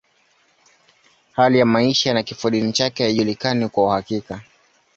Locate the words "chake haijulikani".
2.73-3.69